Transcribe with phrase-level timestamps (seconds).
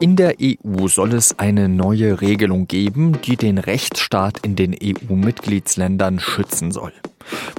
[0.00, 6.18] In der EU soll es eine neue Regelung geben, die den Rechtsstaat in den EU-Mitgliedsländern
[6.18, 6.92] schützen soll.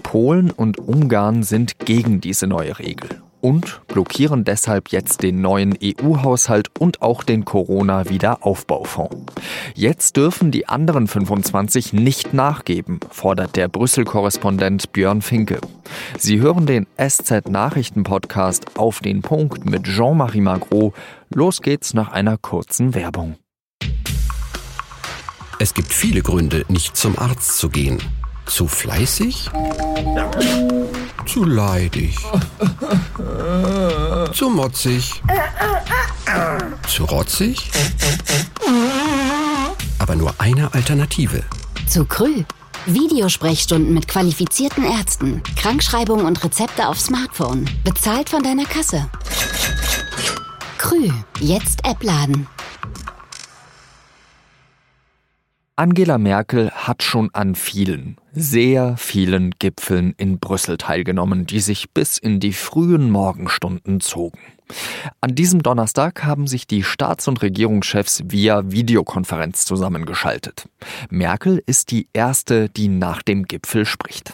[0.04, 6.72] Polen und Ungarn sind gegen diese neue Regel und blockieren deshalb jetzt den neuen EU-Haushalt
[6.80, 9.18] und auch den Corona-Wiederaufbaufonds.
[9.76, 15.62] Jetzt dürfen die anderen 25 nicht nachgeben, fordert der Brüssel-Korrespondent Björn Finke.
[16.18, 20.94] Sie hören den SZ-Nachrichten-Podcast auf den Punkt mit Jean-Marie Magro.
[21.30, 23.36] Los geht's nach einer kurzen Werbung.
[25.60, 28.00] Es gibt viele Gründe, nicht zum Arzt zu gehen.
[28.48, 29.52] Zu fleißig?
[31.26, 32.18] Zu leidig.
[34.34, 35.22] Zu motzig.
[36.88, 37.72] Zu rotzig.
[40.00, 41.44] Aber nur eine Alternative.
[41.88, 42.44] Zu Krü.
[42.86, 47.68] Videosprechstunden mit qualifizierten Ärzten, Krankschreibungen und Rezepte auf Smartphone.
[47.84, 49.10] Bezahlt von deiner Kasse.
[50.78, 51.10] Krü.
[51.40, 52.48] Jetzt App laden.
[55.78, 62.18] Angela Merkel hat schon an vielen, sehr vielen Gipfeln in Brüssel teilgenommen, die sich bis
[62.18, 64.40] in die frühen Morgenstunden zogen.
[65.20, 70.70] An diesem Donnerstag haben sich die Staats- und Regierungschefs via Videokonferenz zusammengeschaltet.
[71.10, 74.34] Merkel ist die erste, die nach dem Gipfel spricht.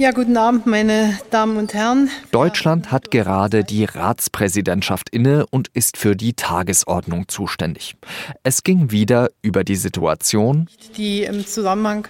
[0.00, 2.08] Ja, guten Abend, meine Damen und Herren.
[2.30, 7.96] Deutschland hat gerade die Ratspräsidentschaft inne und ist für die Tagesordnung zuständig.
[8.42, 12.08] Es ging wieder über die Situation, die im Zusammenhang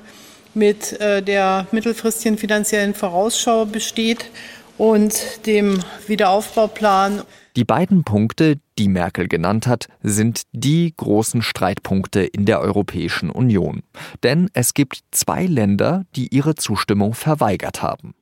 [0.55, 4.31] mit äh, der mittelfristigen finanziellen Vorausschau besteht
[4.79, 7.23] und dem Wiederaufbauplan.
[7.57, 13.83] Die beiden Punkte, die Merkel genannt hat, sind die großen Streitpunkte in der Europäischen Union.
[14.23, 18.15] Denn es gibt zwei Länder, die ihre Zustimmung verweigert haben.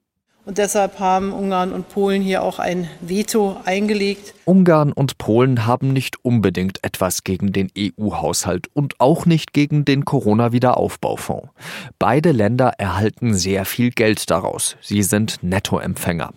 [0.48, 4.32] Und deshalb haben Ungarn und Polen hier auch ein Veto eingelegt.
[4.46, 10.06] Ungarn und Polen haben nicht unbedingt etwas gegen den EU-Haushalt und auch nicht gegen den
[10.06, 11.50] Corona-Wiederaufbaufonds.
[11.98, 14.78] Beide Länder erhalten sehr viel Geld daraus.
[14.81, 16.32] Sie sind Nettoempfänger.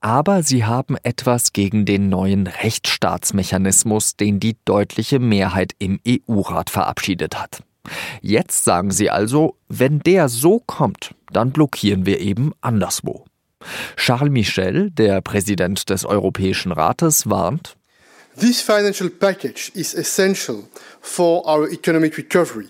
[0.00, 7.36] Aber sie haben etwas gegen den neuen Rechtsstaatsmechanismus, den die deutliche Mehrheit im EU-Rat verabschiedet
[7.36, 7.64] hat.
[8.22, 13.24] Jetzt sagen sie also, wenn der so kommt, dann blockieren wir eben anderswo.
[13.96, 17.76] Charles Michel, der Präsident des Europäischen Rates, warnt,
[18.38, 20.64] This financial package is essential
[21.00, 22.68] for our economic recovery.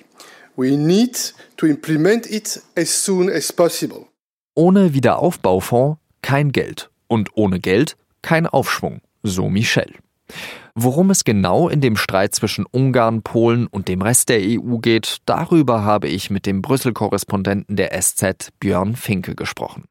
[0.56, 4.06] We need to implement it as soon as possible.
[4.54, 9.92] Ohne Wiederaufbaufonds kein Geld und ohne Geld kein Aufschwung, so Michel.
[10.76, 15.18] Worum es genau in dem Streit zwischen Ungarn, Polen und dem Rest der EU geht,
[15.26, 19.84] darüber habe ich mit dem Brüssel-Korrespondenten der SZ Björn Finke gesprochen.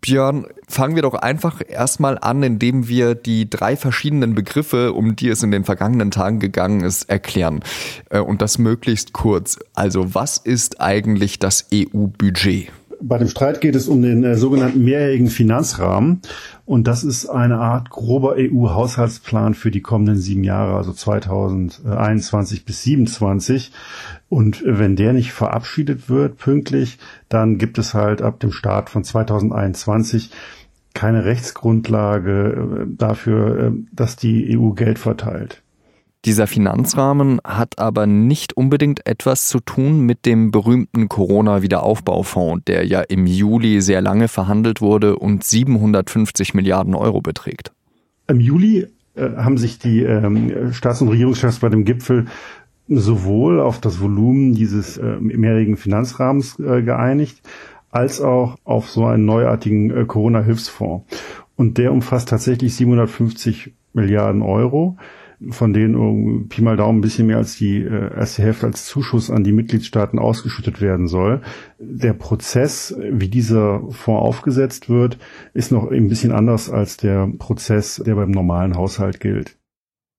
[0.00, 5.28] Björn, fangen wir doch einfach erstmal an, indem wir die drei verschiedenen Begriffe, um die
[5.28, 7.60] es in den vergangenen Tagen gegangen ist, erklären.
[8.08, 9.58] Äh, und das möglichst kurz.
[9.74, 12.70] Also was ist eigentlich das EU-Budget?
[13.02, 16.20] Bei dem Streit geht es um den äh, sogenannten mehrjährigen Finanzrahmen.
[16.66, 22.82] Und das ist eine Art grober EU-Haushaltsplan für die kommenden sieben Jahre, also 2021 bis
[22.82, 23.72] 2027.
[24.28, 29.02] Und wenn der nicht verabschiedet wird pünktlich, dann gibt es halt ab dem Start von
[29.02, 30.30] 2021
[30.92, 35.62] keine Rechtsgrundlage äh, dafür, äh, dass die EU Geld verteilt.
[36.26, 43.00] Dieser Finanzrahmen hat aber nicht unbedingt etwas zu tun mit dem berühmten Corona-Wiederaufbaufonds, der ja
[43.00, 47.72] im Juli sehr lange verhandelt wurde und 750 Milliarden Euro beträgt.
[48.28, 52.26] Im Juli äh, haben sich die ähm, Staats- und Regierungschefs bei dem Gipfel
[52.86, 57.40] sowohl auf das Volumen dieses äh, mehrjährigen Finanzrahmens äh, geeinigt,
[57.90, 61.06] als auch auf so einen neuartigen äh, Corona-Hilfsfonds.
[61.56, 64.96] Und der umfasst tatsächlich 750 Milliarden Euro
[65.48, 69.30] von denen Pi mal Daumen ein bisschen mehr als die äh, erste Hälfte als Zuschuss
[69.30, 71.40] an die Mitgliedstaaten ausgeschüttet werden soll.
[71.78, 75.18] Der Prozess, wie dieser Fonds aufgesetzt wird,
[75.54, 79.56] ist noch ein bisschen anders als der Prozess, der beim normalen Haushalt gilt.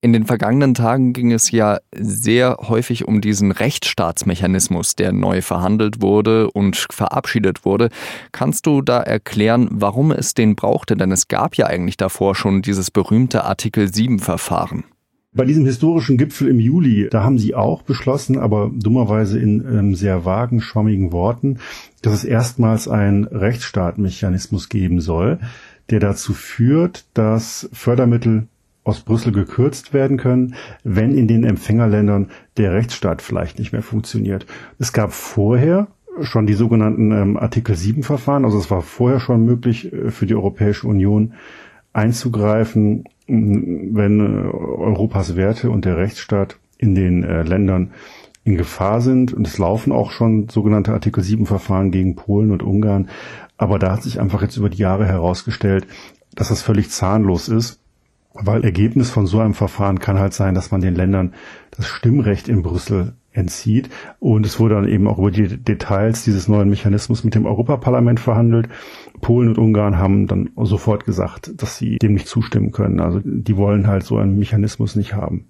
[0.03, 6.01] In den vergangenen Tagen ging es ja sehr häufig um diesen Rechtsstaatsmechanismus, der neu verhandelt
[6.01, 7.89] wurde und verabschiedet wurde.
[8.31, 10.95] Kannst du da erklären, warum es den brauchte?
[10.95, 14.85] Denn es gab ja eigentlich davor schon dieses berühmte Artikel 7 Verfahren.
[15.33, 19.95] Bei diesem historischen Gipfel im Juli, da haben sie auch beschlossen, aber dummerweise in ähm,
[19.95, 21.59] sehr vagen, schwammigen Worten,
[22.01, 25.39] dass es erstmals einen Rechtsstaatmechanismus geben soll,
[25.89, 28.47] der dazu führt, dass Fördermittel
[28.83, 34.45] aus Brüssel gekürzt werden können, wenn in den Empfängerländern der Rechtsstaat vielleicht nicht mehr funktioniert.
[34.79, 35.87] Es gab vorher
[36.19, 40.25] schon die sogenannten ähm, Artikel 7 Verfahren, also es war vorher schon möglich äh, für
[40.25, 41.35] die Europäische Union
[41.93, 47.91] einzugreifen wenn äh, Europas Werte und der Rechtsstaat in den äh, Ländern
[48.43, 49.33] in Gefahr sind.
[49.33, 53.09] Und es laufen auch schon sogenannte Artikel 7 Verfahren gegen Polen und Ungarn.
[53.57, 55.87] Aber da hat sich einfach jetzt über die Jahre herausgestellt,
[56.35, 57.79] dass das völlig zahnlos ist.
[58.33, 61.33] Weil Ergebnis von so einem Verfahren kann halt sein, dass man den Ländern
[61.71, 63.89] das Stimmrecht in Brüssel entzieht.
[64.19, 68.19] Und es wurde dann eben auch über die Details dieses neuen Mechanismus mit dem Europaparlament
[68.19, 68.69] verhandelt.
[69.21, 72.99] Polen und Ungarn haben dann sofort gesagt, dass sie dem nicht zustimmen können.
[72.99, 75.47] Also die wollen halt so einen Mechanismus nicht haben.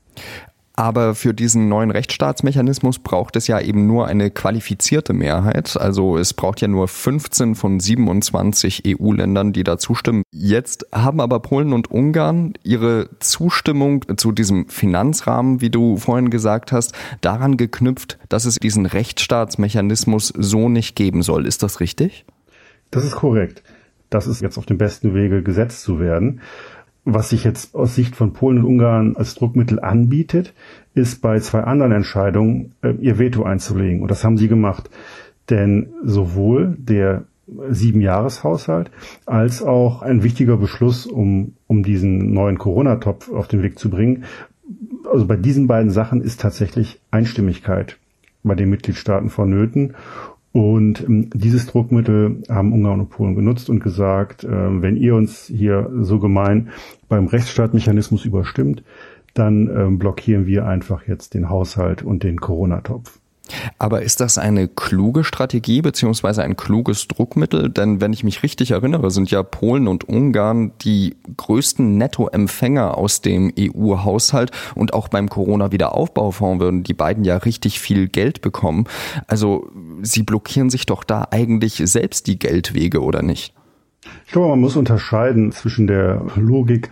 [0.81, 5.77] Aber für diesen neuen Rechtsstaatsmechanismus braucht es ja eben nur eine qualifizierte Mehrheit.
[5.79, 10.23] Also es braucht ja nur 15 von 27 EU-Ländern, die da zustimmen.
[10.31, 16.71] Jetzt haben aber Polen und Ungarn ihre Zustimmung zu diesem Finanzrahmen, wie du vorhin gesagt
[16.71, 21.45] hast, daran geknüpft, dass es diesen Rechtsstaatsmechanismus so nicht geben soll.
[21.45, 22.25] Ist das richtig?
[22.89, 23.61] Das ist korrekt.
[24.09, 26.41] Das ist jetzt auf dem besten Wege gesetzt zu werden.
[27.03, 30.53] Was sich jetzt aus Sicht von Polen und Ungarn als Druckmittel anbietet,
[30.93, 34.01] ist bei zwei anderen Entscheidungen äh, ihr Veto einzulegen.
[34.01, 34.89] Und das haben sie gemacht.
[35.49, 37.25] Denn sowohl der
[37.69, 38.91] Siebenjahreshaushalt
[39.25, 44.23] als auch ein wichtiger Beschluss, um, um diesen neuen Corona-Topf auf den Weg zu bringen.
[45.11, 47.97] Also bei diesen beiden Sachen ist tatsächlich Einstimmigkeit
[48.43, 49.95] bei den Mitgliedstaaten vonnöten.
[50.53, 55.45] Und ähm, dieses Druckmittel haben Ungarn und Polen genutzt und gesagt, äh, wenn ihr uns
[55.45, 56.69] hier so gemein
[57.07, 58.83] beim Rechtsstaatmechanismus überstimmt,
[59.33, 63.21] dann ähm, blockieren wir einfach jetzt den Haushalt und den Corona-Topf.
[63.77, 67.69] Aber ist das eine kluge Strategie beziehungsweise ein kluges Druckmittel?
[67.69, 73.21] Denn wenn ich mich richtig erinnere, sind ja Polen und Ungarn die größten Nettoempfänger aus
[73.21, 78.85] dem EU-Haushalt und auch beim Corona-Wiederaufbaufonds würden die beiden ja richtig viel Geld bekommen.
[79.27, 79.69] Also
[80.01, 83.53] sie blockieren sich doch da eigentlich selbst die Geldwege, oder nicht?
[84.25, 86.89] Ich glaube, man muss unterscheiden zwischen der Logik,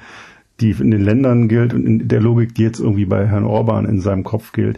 [0.60, 3.86] die in den Ländern gilt und in der Logik, die jetzt irgendwie bei Herrn Orban
[3.86, 4.78] in seinem Kopf gilt.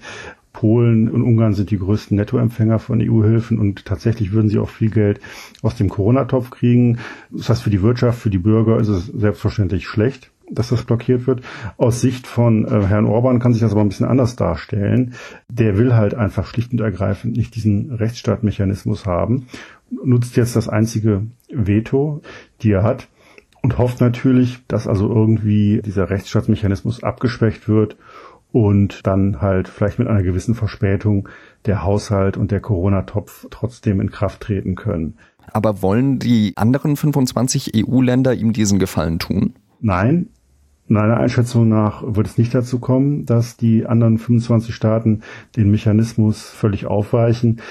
[0.54, 4.90] Polen und Ungarn sind die größten Nettoempfänger von EU-Hilfen und tatsächlich würden sie auch viel
[4.90, 5.22] Geld
[5.62, 7.00] aus dem Corona-Topf kriegen.
[7.32, 11.28] Das heißt, für die Wirtschaft, für die Bürger ist es selbstverständlich schlecht, dass das blockiert
[11.28, 11.42] wird.
[11.78, 15.14] Aus Sicht von äh, Herrn Orban kann sich das aber ein bisschen anders darstellen.
[15.50, 19.48] Der will halt einfach schlicht und ergreifend nicht diesen Rechtsstaatmechanismus haben,
[20.04, 22.22] nutzt jetzt das einzige Veto,
[22.62, 23.08] die er hat
[23.62, 27.98] und hofft natürlich, dass also irgendwie dieser Rechtsstaatsmechanismus abgeschwächt wird
[28.52, 31.30] und dann halt vielleicht mit einer gewissen Verspätung
[31.66, 35.18] der Haushalt und der Corona-Topf trotzdem in Kraft treten können.
[35.54, 39.54] Aber wollen die anderen 25 EU-Länder ihm diesen Gefallen tun?
[39.80, 40.30] Nein.
[40.92, 45.22] Meiner Einschätzung nach wird es nicht dazu kommen, dass die anderen 25 Staaten
[45.56, 47.62] den Mechanismus völlig aufweichen.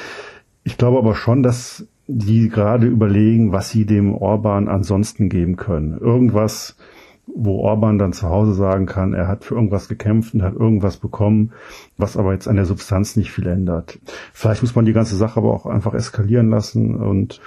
[0.65, 5.99] Ich glaube aber schon, dass die gerade überlegen, was sie dem Orban ansonsten geben können.
[5.99, 6.79] Irgendwas,
[7.27, 10.97] wo Orban dann zu Hause sagen kann, er hat für irgendwas gekämpft und hat irgendwas
[10.97, 11.53] bekommen,
[11.99, 13.99] was aber jetzt an der Substanz nicht viel ändert.
[14.33, 17.43] Vielleicht muss man die ganze Sache aber auch einfach eskalieren lassen und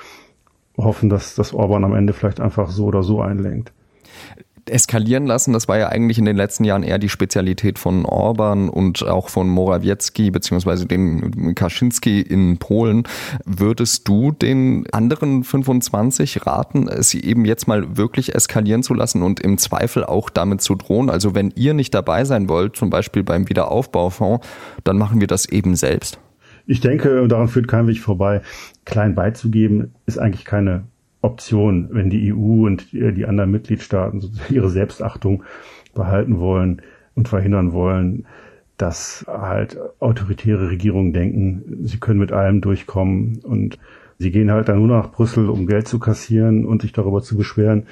[0.77, 3.73] hoffen, dass das Orban am Ende vielleicht einfach so oder so einlenkt
[4.73, 5.53] eskalieren lassen.
[5.53, 9.29] Das war ja eigentlich in den letzten Jahren eher die Spezialität von Orban und auch
[9.29, 13.03] von Morawiecki beziehungsweise dem Kaczynski in Polen.
[13.45, 19.39] Würdest du den anderen 25 raten, es eben jetzt mal wirklich eskalieren zu lassen und
[19.39, 21.09] im Zweifel auch damit zu drohen?
[21.09, 24.45] Also wenn ihr nicht dabei sein wollt, zum Beispiel beim Wiederaufbaufonds,
[24.83, 26.19] dann machen wir das eben selbst.
[26.65, 28.41] Ich denke, daran führt kein Weg vorbei.
[28.85, 30.85] Klein beizugeben ist eigentlich keine
[31.23, 35.43] Option, wenn die EU und die anderen Mitgliedstaaten ihre Selbstachtung
[35.95, 36.81] behalten wollen
[37.15, 38.25] und verhindern wollen,
[38.77, 43.79] dass halt autoritäre Regierungen denken, sie können mit allem durchkommen und
[44.17, 47.37] sie gehen halt dann nur nach Brüssel, um Geld zu kassieren und sich darüber zu
[47.37, 47.83] beschweren,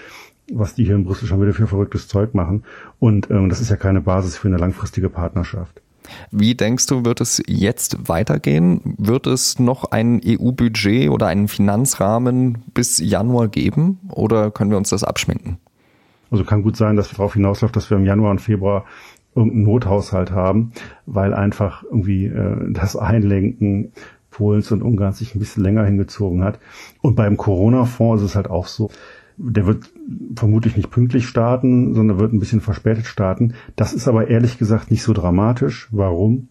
[0.52, 2.64] was die hier in Brüssel schon wieder für verrücktes Zeug machen.
[3.00, 5.82] Und ähm, das ist ja keine Basis für eine langfristige Partnerschaft.
[6.32, 8.96] Wie denkst du, wird es jetzt weitergehen?
[8.98, 14.90] Wird es noch ein EU-Budget oder einen Finanzrahmen bis Januar geben oder können wir uns
[14.90, 15.58] das abschminken?
[16.32, 18.86] Also kann gut sein, dass darauf hinausläuft, dass wir im Januar und Februar
[19.36, 20.72] irgendeinen Nothaushalt haben,
[21.06, 23.92] weil einfach irgendwie äh, das Einlenken
[24.30, 26.60] Polens und Ungarns sich ein bisschen länger hingezogen hat.
[27.02, 28.90] Und beim Corona-Fonds ist es halt auch so,
[29.44, 29.90] der wird
[30.36, 33.54] vermutlich nicht pünktlich starten, sondern wird ein bisschen verspätet starten.
[33.76, 35.88] Das ist aber ehrlich gesagt nicht so dramatisch.
[35.92, 36.50] Warum?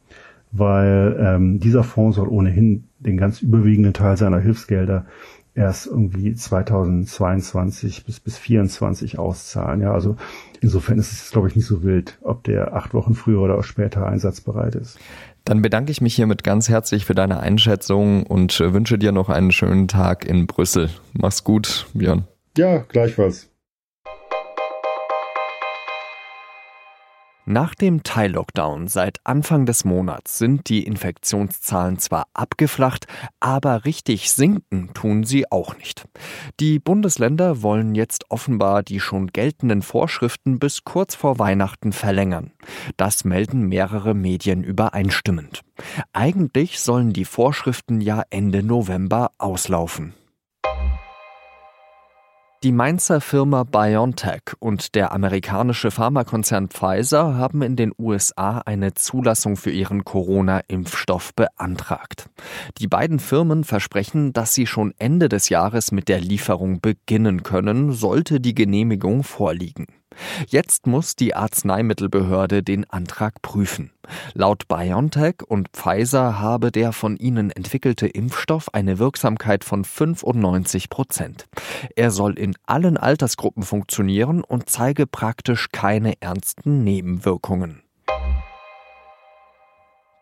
[0.52, 5.06] Weil ähm, dieser Fonds soll ohnehin den ganz überwiegenden Teil seiner Hilfsgelder
[5.54, 9.80] erst irgendwie 2022 bis bis 24 auszahlen.
[9.80, 10.16] Ja, also
[10.60, 14.06] insofern ist es, glaube ich, nicht so wild, ob der acht Wochen früher oder später
[14.06, 14.98] einsatzbereit ist.
[15.44, 19.52] Dann bedanke ich mich hiermit ganz herzlich für deine Einschätzung und wünsche dir noch einen
[19.52, 20.90] schönen Tag in Brüssel.
[21.12, 22.24] Mach's gut, Björn.
[22.56, 23.50] Ja, gleichfalls.
[27.46, 33.06] Nach dem Teil-Lockdown seit Anfang des Monats sind die Infektionszahlen zwar abgeflacht,
[33.40, 36.04] aber richtig sinken tun sie auch nicht.
[36.60, 42.52] Die Bundesländer wollen jetzt offenbar die schon geltenden Vorschriften bis kurz vor Weihnachten verlängern.
[42.96, 45.62] Das melden mehrere Medien übereinstimmend.
[46.12, 50.14] Eigentlich sollen die Vorschriften ja Ende November auslaufen.
[52.62, 59.56] Die Mainzer Firma BioNTech und der amerikanische Pharmakonzern Pfizer haben in den USA eine Zulassung
[59.56, 62.28] für ihren Corona-Impfstoff beantragt.
[62.76, 67.92] Die beiden Firmen versprechen, dass sie schon Ende des Jahres mit der Lieferung beginnen können,
[67.92, 69.86] sollte die Genehmigung vorliegen.
[70.46, 73.92] Jetzt muss die Arzneimittelbehörde den Antrag prüfen.
[74.34, 81.46] Laut BioNTech und Pfizer habe der von ihnen entwickelte Impfstoff eine Wirksamkeit von 95 Prozent.
[81.96, 87.82] Er soll in allen Altersgruppen funktionieren und zeige praktisch keine ernsten Nebenwirkungen.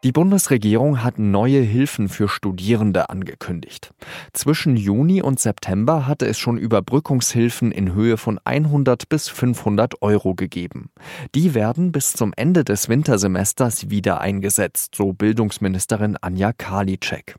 [0.04, 3.90] Die Bundesregierung hat neue Hilfen für Studierende angekündigt.
[4.32, 10.36] Zwischen Juni und September hatte es schon Überbrückungshilfen in Höhe von 100 bis 500 Euro
[10.36, 10.90] gegeben.
[11.34, 17.34] Die werden bis zum Ende des Wintersemesters wieder eingesetzt, so Bildungsministerin Anja Karliczek.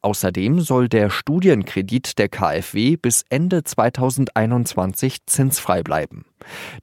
[0.00, 6.24] Außerdem soll der Studienkredit der KfW bis Ende 2021 zinsfrei bleiben.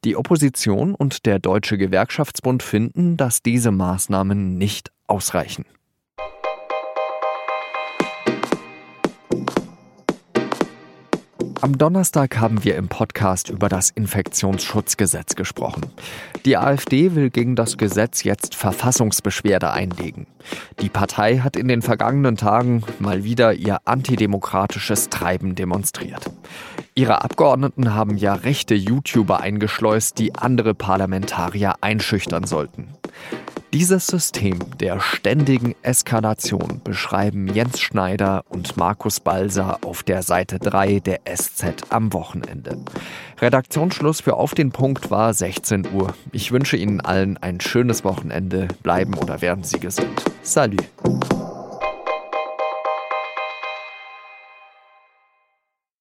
[0.06, 5.66] Die Opposition und der Deutsche Gewerkschaftsbund finden, dass diese Maßnahmen nicht ausreichen.
[11.62, 15.88] Am Donnerstag haben wir im Podcast über das Infektionsschutzgesetz gesprochen.
[16.46, 20.26] Die AfD will gegen das Gesetz jetzt Verfassungsbeschwerde einlegen.
[20.82, 26.32] Die Partei hat in den vergangenen Tagen mal wieder ihr antidemokratisches Treiben demonstriert.
[26.96, 32.88] Ihre Abgeordneten haben ja rechte YouTuber eingeschleust, die andere Parlamentarier einschüchtern sollten.
[33.72, 41.00] Dieses System der ständigen Eskalation beschreiben Jens Schneider und Markus Balser auf der Seite 3
[41.02, 42.80] der SZ am Wochenende.
[43.40, 46.16] Redaktionsschluss für Auf den Punkt war 16 Uhr.
[46.32, 48.70] Ich wünsche Ihnen allen ein schönes Wochenende.
[48.82, 50.24] Bleiben oder werden Sie gesund.
[50.42, 50.90] Salut.